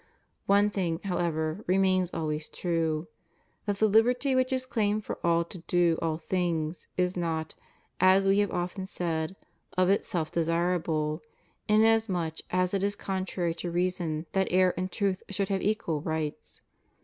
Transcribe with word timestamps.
One 0.47 0.71
thing, 0.71 0.99
however, 1.03 1.63
remains 1.67 2.09
always 2.11 2.49
true 2.49 3.07
—•that 3.67 3.77
the 3.77 3.87
Uberty 3.87 4.33
which 4.35 4.51
is 4.51 4.65
claimed 4.65 5.05
for 5.05 5.19
all 5.23 5.43
to 5.43 5.59
do 5.67 5.95
rll 6.01 6.19
things 6.19 6.87
is 6.97 7.15
not, 7.15 7.53
as 7.99 8.27
We 8.27 8.39
have 8.39 8.49
often 8.49 8.87
said, 8.87 9.35
of 9.77 9.91
itself 9.91 10.31
desirable, 10.31 11.21
inasmuch 11.67 12.37
as 12.49 12.73
it 12.73 12.83
is 12.83 12.95
contrary 12.95 13.53
to 13.53 13.69
reason 13.69 14.25
that 14.31 14.47
error 14.49 14.73
and 14.75 14.91
truth 14.91 15.21
should 15.29 15.49
have 15.49 15.61
equal 15.61 16.01
rights. 16.01 16.63